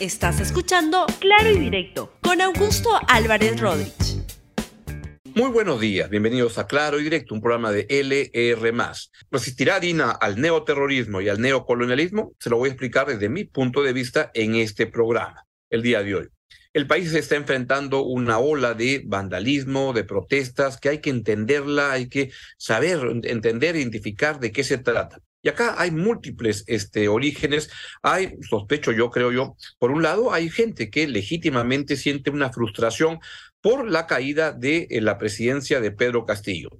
[0.00, 4.22] Estás escuchando Claro y Directo con Augusto Álvarez Rodríguez.
[5.34, 8.72] Muy buenos días, bienvenidos a Claro y Directo, un programa de LR.
[9.32, 12.32] ¿Resistirá Dina al neoterrorismo y al neocolonialismo?
[12.38, 16.00] Se lo voy a explicar desde mi punto de vista en este programa, el día
[16.04, 16.28] de hoy.
[16.72, 21.90] El país se está enfrentando una ola de vandalismo, de protestas, que hay que entenderla,
[21.90, 25.18] hay que saber, entender, identificar de qué se trata.
[25.42, 27.70] Y acá hay múltiples este, orígenes.
[28.02, 33.20] Hay, sospecho yo, creo yo, por un lado, hay gente que legítimamente siente una frustración
[33.60, 36.70] por la caída de eh, la presidencia de Pedro Castillo.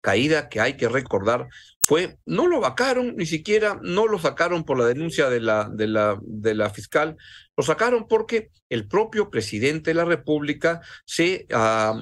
[0.00, 1.48] Caída que hay que recordar
[1.88, 5.86] fue, no lo vacaron, ni siquiera no lo sacaron por la denuncia de la, de
[5.86, 7.16] la, de la fiscal,
[7.56, 11.98] lo sacaron porque el propio presidente de la República se ah,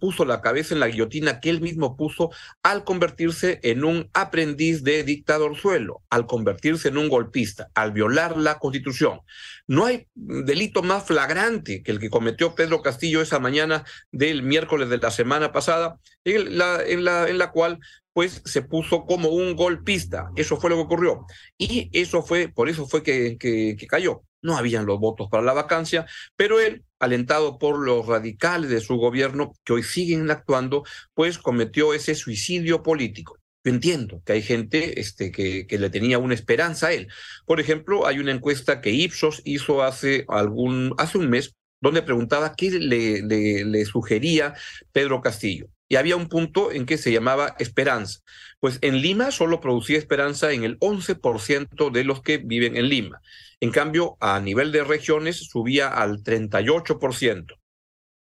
[0.00, 2.32] puso la cabeza en la guillotina que él mismo puso
[2.64, 8.36] al convertirse en un aprendiz de dictador suelo, al convertirse en un golpista, al violar
[8.36, 9.20] la constitución.
[9.68, 14.90] No hay delito más flagrante que el que cometió Pedro Castillo esa mañana del miércoles
[14.90, 17.78] de la semana pasada, en la, en la, en la cual
[18.14, 20.30] pues se puso como un golpista.
[20.36, 21.26] Eso fue lo que ocurrió.
[21.58, 24.22] Y eso fue, por eso fue que, que, cayó.
[24.40, 28.96] No habían los votos para la vacancia, pero él, alentado por los radicales de su
[28.96, 33.38] gobierno, que hoy siguen actuando, pues cometió ese suicidio político.
[33.64, 37.08] Yo entiendo que hay gente este, que, que, le tenía una esperanza a él.
[37.46, 41.54] Por ejemplo, hay una encuesta que Ipsos hizo hace, algún, hace un mes
[41.84, 44.54] donde preguntaba qué le, sugería
[44.92, 48.20] Pedro Castillo y había un punto en que se llamaba esperanza.
[48.60, 53.20] Pues en Lima solo producía esperanza en el 11% de los que viven en Lima.
[53.60, 57.58] En cambio, a nivel de regiones subía al 38%.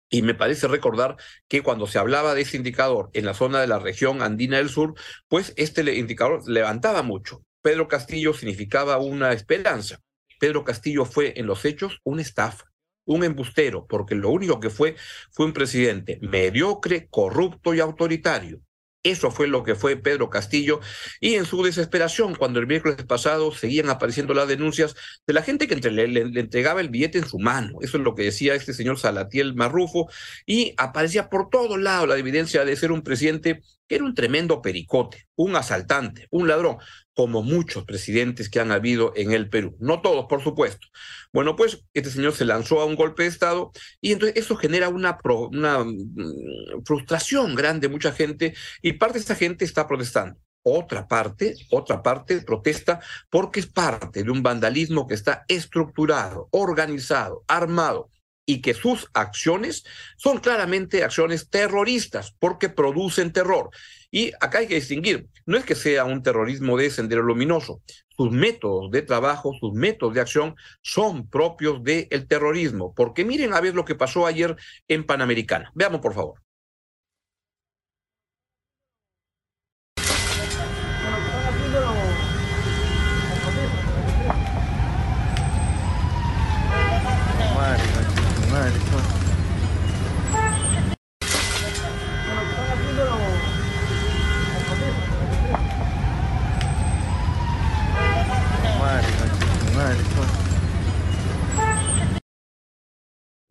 [0.10, 3.68] Y me parece recordar que cuando se hablaba de ese indicador en la zona de
[3.68, 4.94] la región andina del sur,
[5.28, 7.44] pues este indicador levantaba mucho.
[7.62, 10.00] Pedro Castillo significaba una esperanza.
[10.40, 12.75] Pedro Castillo fue en los hechos una estafa
[13.06, 14.96] un embustero, porque lo único que fue
[15.32, 18.62] fue un presidente mediocre, corrupto y autoritario.
[19.06, 20.80] Eso fue lo que fue Pedro Castillo.
[21.22, 24.96] Y en su desesperación, cuando el miércoles pasado seguían apareciendo las denuncias
[25.28, 27.78] de la gente que le, le, entregaba el billete en su mano.
[27.82, 30.10] Eso es lo que decía este señor Salatiel Marrufo.
[30.48, 34.62] Y aparecía por todos lados la evidencia de ser un presidente que era un tremendo
[34.62, 36.78] pericote, un asaltante, un ladrón,
[37.14, 39.76] como muchos presidentes que han habido en el Perú.
[39.80, 40.88] No todos, por supuesto.
[41.32, 44.90] Bueno, pues este señor se lanzó a un golpe de Estado y entonces eso genera
[44.90, 50.40] una, mm, frustración grande, mucha gente, y parte de esta gente está protestando.
[50.68, 57.44] Otra parte, otra parte protesta porque es parte de un vandalismo que está estructurado, organizado,
[57.48, 58.10] armado,
[58.46, 59.84] y que sus acciones
[60.18, 63.70] son claramente acciones terroristas porque producen terror.
[64.12, 67.82] Y acá hay que distinguir, no es que sea un terrorismo de sendero luminoso,
[68.16, 73.62] sus métodos de trabajo, sus métodos de acción son propios del terrorismo, porque miren a
[73.62, 74.56] ver lo que pasó ayer
[74.88, 75.72] en Panamericana.
[75.76, 76.45] Veamos, por favor.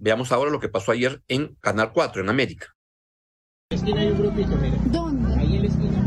[0.05, 2.77] Veamos ahora lo que pasó ayer en Canal 4, en América.
[3.71, 5.35] ¿Dónde?
[5.35, 5.99] Ahí en la esquina.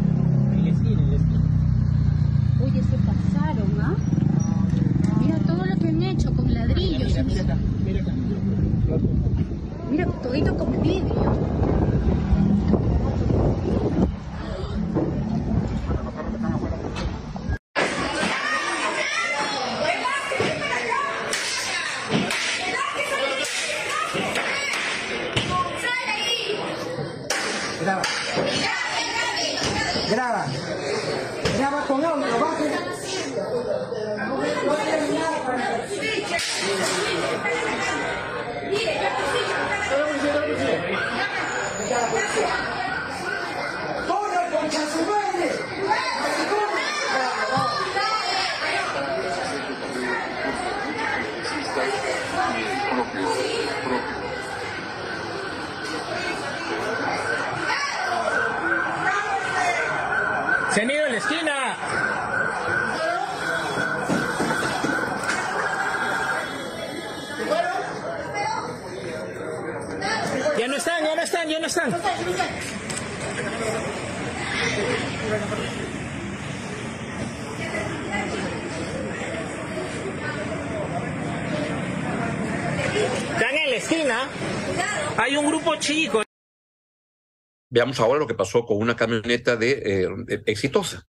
[0.54, 1.42] En la esquina, en la esquina.
[2.64, 3.96] Oye, se pasaron, ¿ah?
[5.20, 7.08] Mira todo lo que han hecho con ladrillos.
[7.08, 8.14] Mira, mira, mira acá, mira acá.
[9.90, 11.68] Mira, todito con vidrio.
[27.80, 28.02] Graba.
[30.10, 30.46] Graba.
[31.58, 32.68] Graba con audio, baje.
[44.08, 45.48] ¡Corre, concha su madre!
[60.78, 61.78] Se han ido en la esquina.
[70.60, 71.68] Ya no están, ya no están, ya no
[72.32, 72.78] están.
[83.78, 84.28] esquina
[85.18, 86.24] hay un grupo chico.
[87.70, 91.08] Veamos ahora lo que pasó con una camioneta de, eh, exitosa.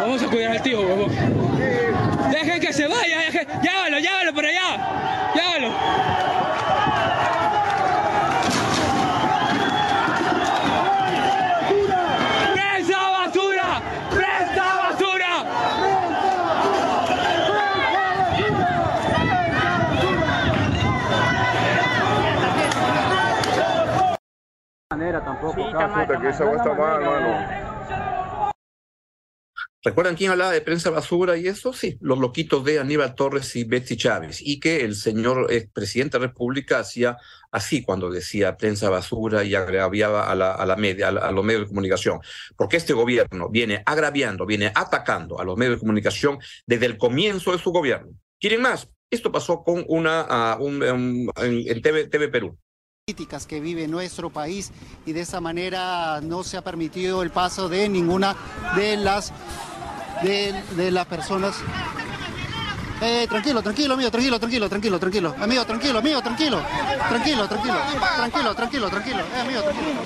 [0.00, 1.10] Vamos a cuidar al tío, huevón.
[2.30, 3.46] Dejen que se vaya, dejen.
[3.62, 5.32] Llévalo, llévalo por allá.
[5.34, 5.70] Llévalo.
[12.52, 13.82] ¡Presa basura!
[14.10, 15.34] ¡Presa basura!
[24.90, 25.54] manera tampoco.
[26.20, 27.73] Que esa agua está mal, hermano.
[29.84, 31.74] ¿Recuerdan quién hablaba de prensa basura y eso?
[31.74, 34.38] Sí, los loquitos de Aníbal Torres y Betsy Chávez.
[34.40, 37.18] Y que el señor presidente de la República hacía
[37.52, 41.64] así cuando decía prensa basura y agraviaba a, la, a, la media, a, los medios
[41.64, 42.20] de comunicación.
[42.56, 47.52] Porque este gobierno viene agraviando, viene atacando a los medios de comunicación desde el comienzo
[47.52, 48.12] de su gobierno.
[48.40, 48.88] ¿Quieren más?
[49.10, 52.56] Esto pasó con una, ah, en, TV Perú.
[53.06, 54.72] políticas que vive nuestro país
[55.04, 58.34] y de esa manera no se ha permitido el paso de ninguna
[58.76, 59.32] de las
[60.24, 61.54] de, las personas.
[63.00, 65.34] Eh, tranquilo, tranquilo, amigo, tranquilo, tranquilo, tranquilo, tranquilo.
[65.40, 66.62] Amigo, tranquilo, amigo, tranquilo.
[67.08, 67.76] Tranquilo, tranquilo.
[68.16, 69.18] Tranquilo, tranquilo, tranquilo.
[69.20, 70.00] Eh, amigo, tranquilo.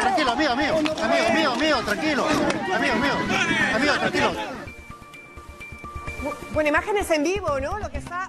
[0.00, 0.76] Tranquilo, amigo, amigo.
[0.78, 2.26] Amigo, amigo, amigo, tranquilo.
[2.74, 3.14] Amigo, amigo.
[3.74, 4.32] Amigo, tranquilo.
[6.22, 7.78] Bu- Bueno, imágenes en vivo, ¿no?
[7.78, 8.28] Lo que está.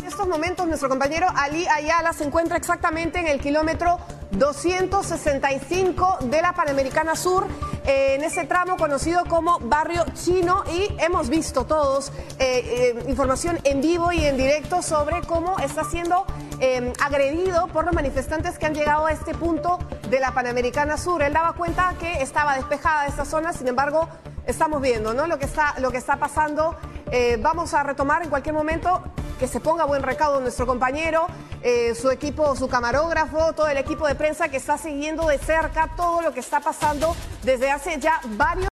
[0.00, 3.98] En estos momentos, nuestro compañero Ali Ayala se encuentra exactamente en el kilómetro
[4.32, 11.28] 265 de la Panamericana Sur, eh, en ese tramo conocido como Barrio Chino, y hemos
[11.28, 16.24] visto todos eh, eh, información en vivo y en directo sobre cómo está siendo
[16.60, 21.22] eh, agredido por los manifestantes que han llegado a este punto de la Panamericana Sur.
[21.22, 24.08] Él daba cuenta que estaba despejada esta zona, sin embargo,
[24.46, 25.26] estamos viendo ¿no?
[25.26, 26.76] lo, que está, lo que está pasando.
[27.10, 29.02] Eh, vamos a retomar en cualquier momento
[29.38, 31.26] que se ponga buen recaudo nuestro compañero,
[31.62, 35.94] eh, su equipo, su camarógrafo, todo el equipo de prensa que está siguiendo de cerca
[35.96, 38.68] todo lo que está pasando desde hace ya varios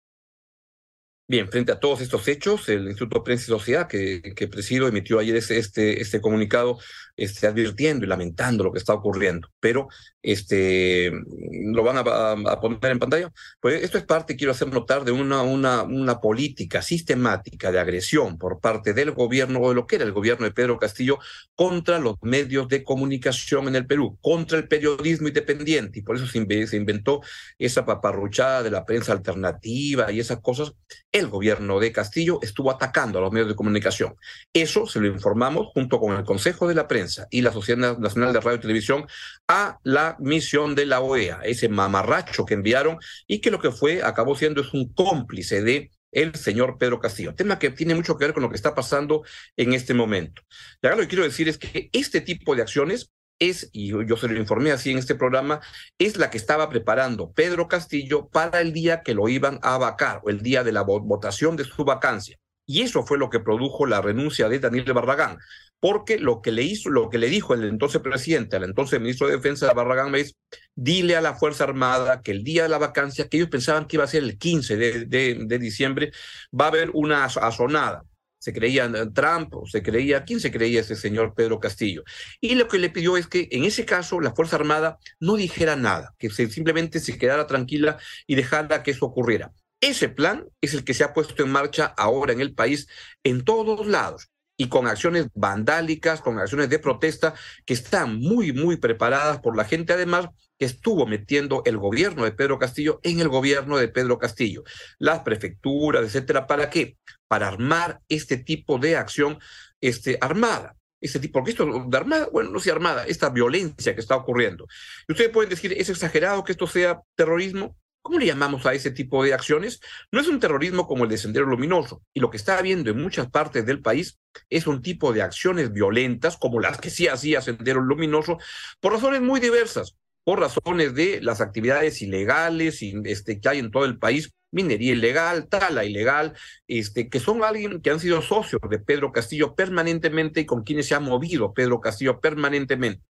[1.30, 4.88] Bien, frente a todos estos hechos, el Instituto de Prensa y Sociedad que, que presido
[4.88, 6.80] emitió ayer este, este, este comunicado
[7.20, 9.50] este, advirtiendo y lamentando lo que está ocurriendo.
[9.60, 9.88] Pero
[10.22, 13.32] este, lo van a, poner en pantalla.
[13.60, 18.38] Pues esto es parte, quiero hacer notar, de una, una, una política sistemática de agresión
[18.38, 21.20] por parte del gobierno o de lo que era el gobierno de Pedro Castillo
[21.56, 26.00] contra los medios de comunicación en el Perú, contra el periodismo independiente.
[26.00, 27.22] Y por eso se, se inventó
[27.58, 30.74] esa paparruchada de la prensa alternativa y esas cosas
[31.12, 34.16] el gobierno de Castillo estuvo atacando a los medios de comunicación.
[34.54, 38.34] Eso se lo informamos junto con el Consejo de la Prensa y la Sociedad Nacional
[38.34, 39.06] de Radio y Televisión
[39.48, 42.98] a la misión de la OEA, ese mamarracho que enviaron
[43.28, 47.36] y que lo que fue acabó siendo es un cómplice de el señor Pedro Castillo,
[47.36, 49.24] tema que tiene mucho que ver con lo que está pasando
[49.56, 50.42] en este momento.
[50.82, 54.02] Y ahora lo que quiero decir es que este tipo de acciones es, y yo,
[54.02, 55.62] yo se lo informé así en este programa,
[55.98, 60.20] es la que estaba preparando Pedro Castillo para el día que lo iban a vacar
[60.24, 62.38] o el día de la vo- votación de su vacancia.
[62.66, 65.38] Y eso fue lo que produjo la renuncia de Daniel Barragán,
[65.80, 69.28] porque lo que le hizo, lo que le dijo el entonces presidente, al entonces ministro
[69.28, 70.36] de Defensa de Barragán, es
[70.76, 73.96] dile a la Fuerza Armada que el día de la vacancia, que ellos pensaban que
[73.96, 76.12] iba a ser el 15 de, diciembre,
[76.58, 78.04] va a haber una azonada.
[78.40, 82.04] Se creía en Trump, se creía, ¿quién se creía ese señor Pedro Castillo?
[82.40, 85.76] Y lo que le pidió es que en ese caso la Fuerza Armada no dijera
[85.76, 89.52] nada, que se, simplemente se quedara tranquila y dejara que eso ocurriera.
[89.82, 92.88] Ese plan es el que se ha puesto en marcha ahora en el país
[93.24, 94.29] en todos lados
[94.60, 97.34] y con acciones vandálicas, con acciones de protesta
[97.66, 102.34] que están muy, muy preparadas por la gente, además, que estuvo metiendo el gobierno de
[102.34, 104.66] Pedro Castillo en el gobierno de Pedro Castillo,
[104.98, 106.46] las prefecturas, etcétera.
[106.46, 106.98] ¿Para qué?
[107.30, 109.40] Para armar este tipo de acción
[109.80, 110.76] este, armada.
[111.00, 114.68] Este tipo, porque esto de armada, bueno, no sea armada, esta violencia que está ocurriendo.
[115.08, 117.78] Y ustedes pueden decir, ¿es exagerado que esto sea terrorismo?
[118.02, 119.82] ¿Cómo le llamamos a ese tipo de acciones?
[120.12, 122.02] No es un terrorismo como el de Sendero Luminoso.
[122.14, 125.74] Y lo que está habiendo en muchas partes del país es un tipo de acciones
[125.74, 128.38] violentas, como las que sí hacía Sendero Luminoso,
[128.80, 133.86] por razones muy diversas, por razones de las actividades ilegales este, que hay en todo
[133.86, 136.36] el país, minería ilegal, tala ilegal,
[136.68, 140.88] este, que son alguien que han sido socios de Pedro Castillo permanentemente y con quienes
[140.88, 143.04] se ha movido Pedro Castillo permanentemente.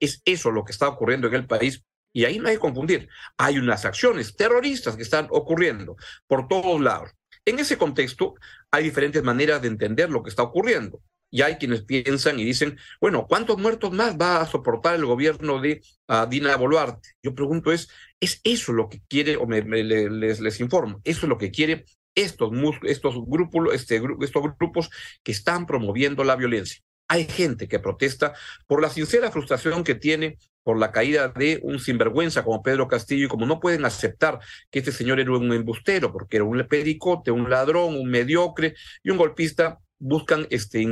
[0.00, 3.08] Es eso lo que está ocurriendo en el país y ahí no hay que confundir.
[3.36, 7.10] Hay unas acciones terroristas que están ocurriendo por todos lados.
[7.44, 8.34] En ese contexto,
[8.70, 11.02] hay diferentes maneras de entender lo que está ocurriendo.
[11.32, 15.60] Y hay quienes piensan y dicen, bueno, ¿cuántos muertos más va a soportar el gobierno
[15.60, 17.10] de uh, Dina Boluarte?
[17.22, 17.88] Yo pregunto, ¿es,
[18.18, 21.84] ¿es eso lo que quiere, o me, les informo, eso es lo que quiere
[22.16, 22.50] estos,
[22.82, 24.90] estos, grupos, este, estos grupos
[25.22, 26.82] que están promoviendo la violencia?
[27.10, 28.34] Hay gente que protesta
[28.68, 33.26] por la sincera frustración que tiene por la caída de un sinvergüenza como Pedro Castillo
[33.26, 34.38] y como no pueden aceptar
[34.70, 39.10] que este señor era un embustero porque era un pericote, un ladrón, un mediocre y
[39.10, 40.86] un golpista buscan este,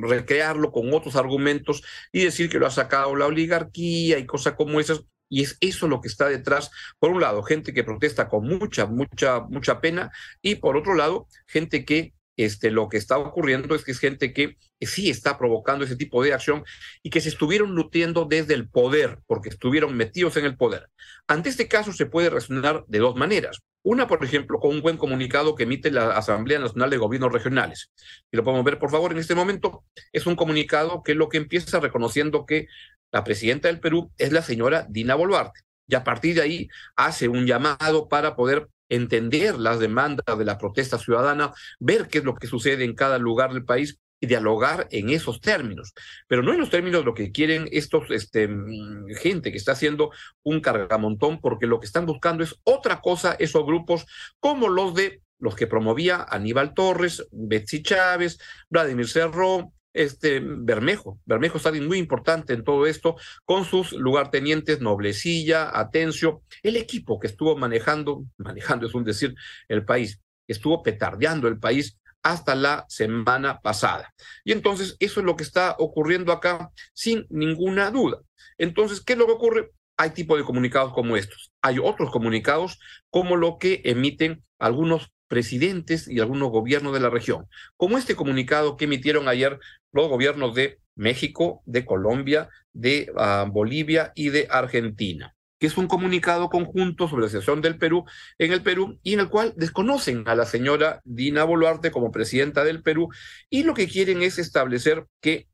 [0.00, 4.80] recrearlo con otros argumentos y decir que lo ha sacado la oligarquía y cosas como
[4.80, 5.02] esas.
[5.28, 8.86] Y es eso lo que está detrás, por un lado, gente que protesta con mucha,
[8.86, 10.10] mucha, mucha pena,
[10.40, 14.32] y por otro lado, gente que este, lo que está ocurriendo es que es gente
[14.32, 16.62] que, sí está provocando ese tipo de acción
[17.02, 20.90] y que se estuvieron nutriendo desde el poder, porque estuvieron metidos en el poder.
[21.26, 23.62] Ante este caso se puede reaccionar de dos maneras.
[23.82, 27.90] Una, por ejemplo, con un buen comunicado que emite la Asamblea Nacional de Gobiernos Regionales.
[28.30, 29.84] Y lo podemos ver, por favor, en este momento.
[30.12, 32.66] Es un comunicado que lo que empieza reconociendo que
[33.10, 35.60] la presidenta del Perú es la señora Dina Boluarte.
[35.86, 40.58] Y a partir de ahí hace un llamado para poder entender las demandas de la
[40.58, 44.88] protesta ciudadana, ver qué es lo que sucede en cada lugar del país y dialogar
[44.90, 45.92] en esos términos,
[46.26, 50.10] pero no en los términos lo que quieren estos este mm, gente que está haciendo
[50.42, 54.06] un cargamontón porque lo que están buscando es otra cosa esos grupos
[54.40, 58.38] como los de los que promovía Aníbal Torres, Betsy Chávez,
[58.70, 61.20] Vladimir Cerrón, este Bermejo.
[61.24, 67.28] Bermejo está muy importante en todo esto, con sus lugartenientes Noblecilla, Atencio, el equipo que
[67.28, 69.34] estuvo manejando, manejando es un decir,
[69.68, 74.12] el país, estuvo petardeando el país hasta la semana pasada.
[74.44, 78.20] Y entonces eso es lo que está ocurriendo acá sin ninguna duda.
[78.58, 79.70] Entonces, ¿qué es lo que ocurre?
[79.96, 81.52] Hay tipo de comunicados como estos.
[81.62, 87.46] Hay otros comunicados como lo que emiten algunos presidentes y algunos gobiernos de la región,
[87.76, 89.58] como este comunicado que emitieron ayer
[89.92, 95.86] los gobiernos de México, de Colombia, de uh, Bolivia y de Argentina, que es un
[95.86, 98.04] comunicado conjunto sobre la situación del Perú
[98.38, 102.64] en el Perú y en el cual desconocen a la señora Dina Boluarte como presidenta
[102.64, 103.08] del Perú
[103.50, 105.48] y lo que quieren es establecer que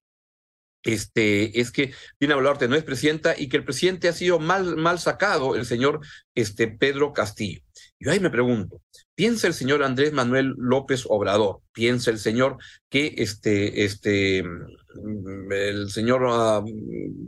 [0.83, 4.77] este, es que Dina Boluarte no es presidenta y que el presidente ha sido mal,
[4.77, 6.01] mal sacado, el señor
[6.35, 7.61] este, Pedro Castillo.
[7.99, 8.81] Yo ahí me pregunto,
[9.15, 12.57] piensa el señor Andrés Manuel López Obrador, piensa el señor
[12.89, 16.65] que este, este, mm, el señor uh,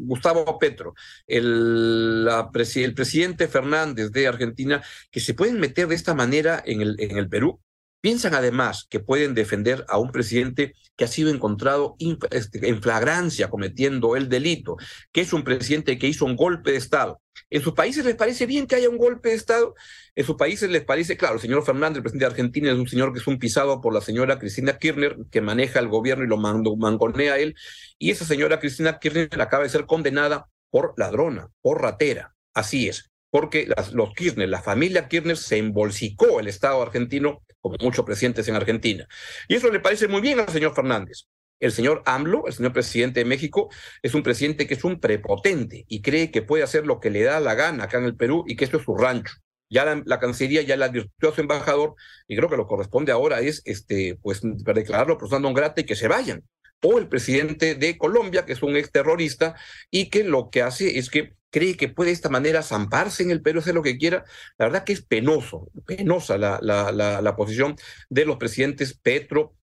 [0.07, 0.95] Gustavo Petro,
[1.27, 6.97] el, el presidente Fernández de Argentina, que se pueden meter de esta manera en el,
[6.99, 7.61] en el Perú.
[8.03, 11.95] Piensan además que pueden defender a un presidente que ha sido encontrado
[12.33, 14.77] este, en flagrancia cometiendo el delito,
[15.13, 17.23] que es un presidente que hizo un golpe de Estado.
[17.49, 19.77] ¿En sus países les parece bien que haya un golpe de Estado?
[20.17, 22.89] En sus países les parece, claro, el señor Fernández, el presidente de Argentina, es un
[22.89, 26.29] señor que es un pisado por la señora Cristina Kirchner, que maneja el gobierno y
[26.29, 27.55] lo mangonea a él,
[28.01, 32.35] y esa señora Cristina Kirchner acaba de ser condenada por ladrona, por ratera.
[32.53, 37.77] Así es porque las, los Kirchner, la familia Kirchner se embolsicó el Estado argentino, como
[37.81, 39.09] muchos presidentes en Argentina.
[39.49, 41.29] Y eso le parece muy bien al señor Fernández.
[41.59, 43.71] El señor AMLO, el señor presidente de México,
[44.03, 47.23] es un presidente que es un prepotente y cree que puede hacer lo que le
[47.23, 49.33] da la gana acá en el Perú y que esto es su rancho.
[49.71, 51.95] Ya la, Cancillería ya la advirtió a su embajador
[52.29, 55.97] y creo que lo corresponde ahora es este, pues, declararlo persona non grata y que
[55.97, 56.45] se vayan.
[56.83, 59.55] O el presidente de Colombia, que es un exterrorista
[59.91, 63.31] y que lo que hace es que cree que puede de esta manera zamparse en
[63.31, 64.25] el Perú, hacer lo que quiera.
[64.59, 67.77] La verdad que es penoso, penosa la, la, la, posición
[68.09, 69.55] de los presidentes Petro,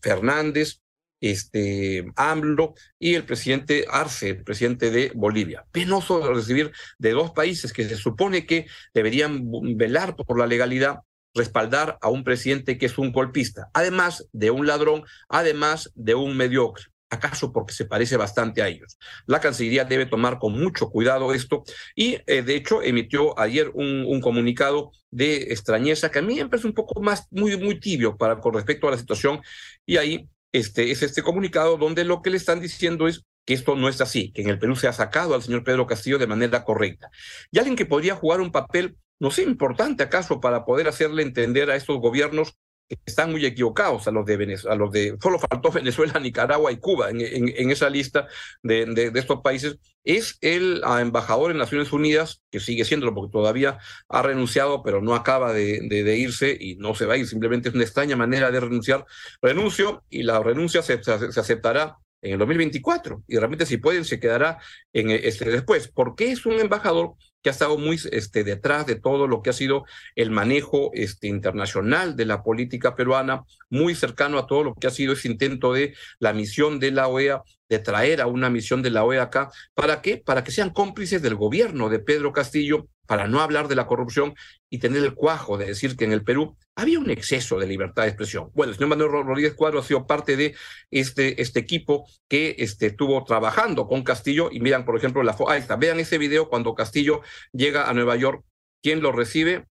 [0.00, 0.80] Fernández,
[1.20, 5.66] este AMLO y el presidente Arce, el presidente de Bolivia.
[5.72, 11.00] Penoso recibir de dos países que se supone que deberían velar por la legalidad,
[11.34, 16.36] respaldar a un presidente que es un golpista, además de un ladrón, además de un
[16.36, 16.84] mediocre
[17.16, 18.98] acaso porque se parece bastante a ellos.
[19.26, 24.04] La Cancillería debe tomar con mucho cuidado esto y eh, de hecho emitió ayer un,
[24.06, 28.16] un, comunicado de extrañeza que a mí me parece un poco más muy muy tibio
[28.16, 29.40] para con respecto a la situación
[29.84, 33.76] y ahí este es este comunicado donde lo que le están diciendo es que esto
[33.76, 36.26] no es así, que en el Perú se ha sacado al señor Pedro Castillo de
[36.26, 37.10] manera correcta.
[37.52, 41.70] Y alguien que podría jugar un papel no sé, importante acaso para poder hacerle entender
[41.70, 42.56] a estos gobiernos
[43.04, 46.76] están muy equivocados a los de Venezuela, a los de, solo faltó Venezuela, Nicaragua y
[46.76, 48.28] Cuba en, esa lista
[48.62, 53.78] de, estos países, es el embajador en Naciones Unidas, que sigue siendo porque todavía
[54.08, 57.74] ha renunciado, pero no acaba de, irse y no se va a ir, simplemente es
[57.74, 59.04] una extraña manera de renunciar.
[59.42, 64.58] Renuncio y la renuncia se, aceptará en el 2024 y realmente si pueden se quedará
[64.92, 67.14] en este después, porque es un embajador
[67.46, 69.84] que ha estado muy este, detrás de todo lo que ha sido
[70.16, 74.90] el manejo este, internacional de la política peruana, muy cercano a todo lo que ha
[74.90, 78.90] sido ese intento de la misión de la OEA de traer a una misión de
[78.90, 79.52] la OEA acá.
[79.74, 80.16] ¿Para qué?
[80.16, 84.34] Para que sean cómplices del gobierno de Pedro Castillo, para no hablar de la corrupción
[84.70, 88.02] y tener el cuajo de decir que en el Perú había un exceso de libertad
[88.02, 88.50] de expresión.
[88.54, 90.54] Bueno, el señor Manuel Rodríguez Cuadro ha sido parte de
[90.90, 95.60] este, este equipo que este, estuvo trabajando con Castillo y miran, por ejemplo, la ahí
[95.60, 97.22] está, vean ese video cuando Castillo
[97.52, 98.44] llega a Nueva York.
[98.82, 99.66] ¿Quién lo recibe?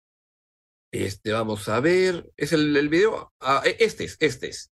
[0.91, 4.71] Este, vamos a ver, es el, el video, ah, e, este es, este es.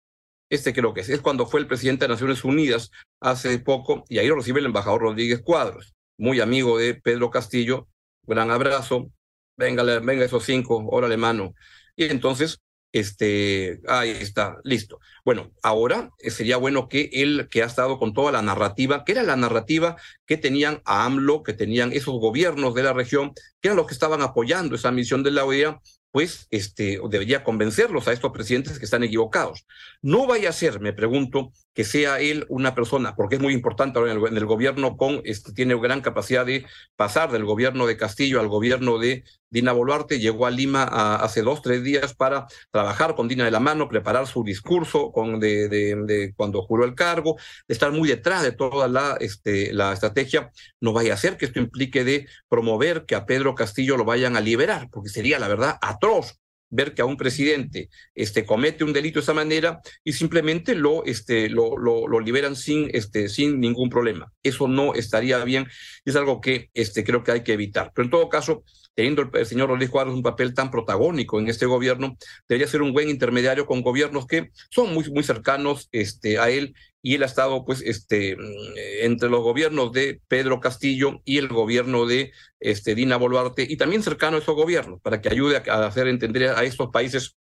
[0.49, 4.17] Este creo que es, es cuando fue el presidente de Naciones Unidas hace poco y
[4.17, 7.87] ahí lo recibe el embajador Rodríguez Cuadros, muy amigo de Pedro Castillo.
[8.29, 9.12] Gran abrazo,
[9.57, 11.55] venga, venga esos cinco, órale mano.
[11.95, 15.00] Y entonces, este, ahí está, listo.
[15.25, 19.13] Bueno, ahora eh, sería bueno que él, que ha estado con toda la narrativa, que
[19.13, 19.95] era la narrativa
[20.27, 23.95] que tenían a AMLO, que tenían esos gobiernos de la región, que eran los que
[23.95, 25.81] estaban apoyando esa misión de la OEA,
[26.12, 29.65] pues este, debería convencerlos a estos presidentes que están equivocados.
[30.03, 34.00] No vaya a ser, me pregunto, que sea él una persona, porque es muy importante
[34.00, 36.65] ahora en el, gobierno, con, este, tiene gran capacidad de
[36.98, 41.62] pasar del gobierno de Castillo al gobierno de Dina Boluarte, llegó a Lima hace dos,
[41.62, 46.95] tres días para trabajar con Dina de la mano, preparar su discurso cuando juró el
[46.95, 47.38] cargo,
[47.69, 50.51] estar muy detrás de toda la, este, la estrategia.
[50.81, 54.36] No vaya a ser que esto implique de promover que a Pedro Castillo lo vayan
[54.36, 58.93] a liberar, porque sería, la verdad, atroz ver que a un presidente este, comete un
[58.93, 63.89] delito de esa manera y simplemente lo, este, lo, lo, liberan sin, este, sin ningún
[63.89, 64.31] problema.
[64.43, 65.67] Eso no estaría bien,
[66.05, 67.91] es algo que este, creo que hay que evitar.
[67.93, 71.65] Pero en todo caso, teniendo el, señor Rodríguez Cuadros un papel tan protagónico en este
[71.65, 76.49] gobierno, debería ser un buen intermediario con gobiernos que son muy, muy cercanos este, a
[76.49, 81.37] él y él ha estado pues este mm, entre los gobiernos de Pedro Castillo y
[81.37, 85.57] el gobierno de este Dina Boluarte y también cercano a esos gobiernos para que ayude
[85.57, 87.35] a, hacer entender a estos países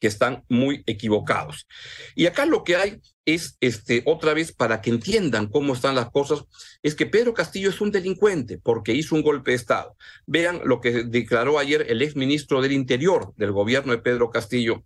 [0.00, 1.66] que están muy equivocados.
[2.14, 6.10] Y acá lo que hay es, este, otra vez, para que entiendan cómo están las
[6.10, 6.44] cosas,
[6.82, 9.96] es que Pedro Castillo es un delincuente porque hizo un golpe de Estado.
[10.26, 14.84] Vean lo que declaró ayer el ex ministro del Interior del gobierno de Pedro Castillo,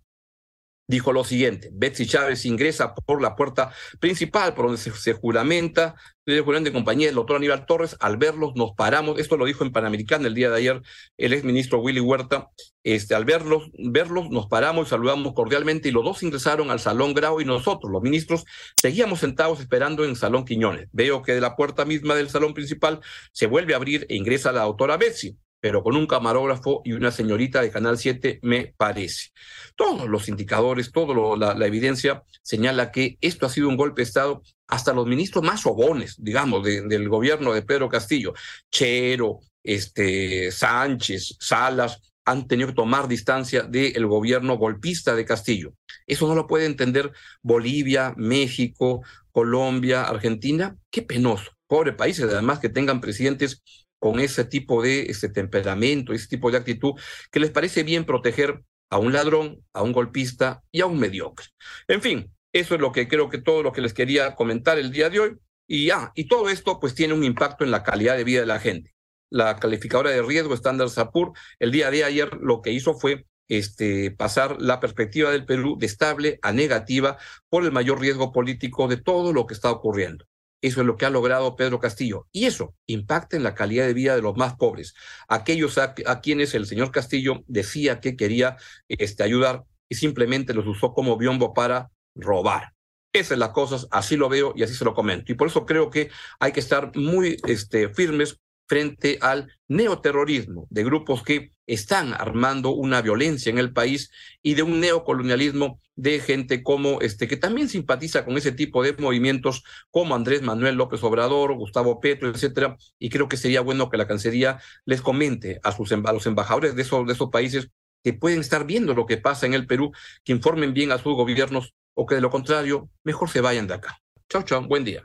[0.89, 5.93] dijo lo siguiente, Betsy Chávez ingresa por la puerta principal, por donde se, juramenta,
[6.25, 9.63] el juramento de compañía del doctor Aníbal Torres, al verlos nos paramos, esto lo dijo
[9.63, 10.81] en Panamericana el día de ayer
[11.17, 12.49] el exministro Willy Huerta,
[12.83, 17.13] este, al verlos, verlos nos paramos y saludamos cordialmente y los dos ingresaron al Salón
[17.13, 20.89] Grau y nosotros, los ministros, seguíamos sentados esperando en el Salón Quiñones.
[20.91, 22.99] Veo que de la puerta misma del salón principal
[23.31, 27.11] se vuelve a abrir e ingresa la doctora Betsy pero con un camarógrafo y una
[27.11, 29.29] señorita de Canal 7, me parece.
[29.75, 34.41] Todos los indicadores, toda la, evidencia señala que esto ha sido un golpe de Estado.
[34.67, 38.33] Hasta los ministros más sobones, digamos, del gobierno de Pedro Castillo,
[38.71, 45.73] Chero, este, Sánchez, Salas, han tenido que tomar distancia del gobierno golpista de Castillo.
[46.05, 50.77] Eso no lo puede entender Bolivia, México, Colombia, Argentina.
[50.91, 51.51] Qué penoso.
[51.65, 53.63] Pobre países, además, que tengan presidentes
[53.99, 56.93] con ese tipo de ese temperamento, ese tipo de actitud,
[57.31, 61.47] que les parece bien proteger a un ladrón, a un golpista y a un mediocre.
[61.87, 64.91] En fin, eso es lo que creo que todo lo que les quería comentar el
[64.91, 65.37] día de hoy.
[65.67, 68.47] Y, ah, y todo esto pues tiene un impacto en la calidad de vida de
[68.47, 68.95] la gente.
[69.29, 74.11] La calificadora de riesgo Standard Sapur el día de ayer lo que hizo fue este,
[74.11, 77.17] pasar la perspectiva del Perú de estable a negativa
[77.49, 80.25] por el mayor riesgo político de todo lo que está ocurriendo.
[80.61, 82.27] Eso es lo que ha logrado Pedro Castillo.
[82.31, 84.93] Y eso impacta en la calidad de vida de los más pobres,
[85.27, 90.93] aquellos a, quienes el señor Castillo decía que quería este, ayudar y simplemente los usó
[90.93, 92.73] como biombo para robar.
[93.11, 95.31] Esas son las cosas, así lo veo y así se lo comento.
[95.31, 100.83] Y por eso creo que hay que estar muy este, firmes frente al neoterrorismo de
[100.83, 106.63] grupos que están armando una violencia en el país y de un neocolonialismo de gente
[106.63, 111.53] como este que también simpatiza con ese tipo de movimientos como Andrés Manuel López Obrador,
[111.55, 115.91] Gustavo Petro, etcétera, y creo que sería bueno que la Cancillería les comente a sus
[115.91, 117.69] a los embajadores de esos de esos países
[118.03, 119.91] que pueden estar viendo lo que pasa en el Perú,
[120.23, 123.73] que informen bien a sus gobiernos o que de lo contrario mejor se vayan de
[123.73, 123.99] acá.
[124.29, 125.03] Chao, chao, buen día.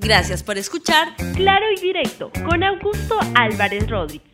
[0.00, 4.33] Gracias por escuchar Claro y Directo con Augusto Álvarez Rodríguez.